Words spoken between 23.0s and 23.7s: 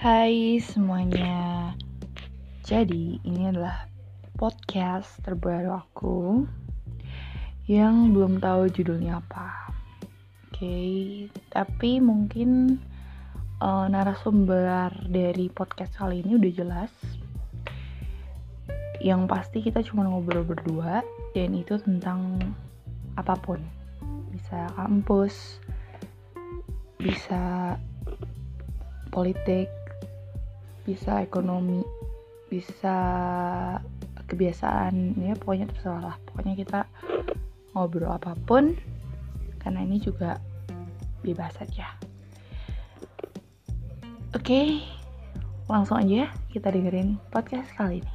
apa pun.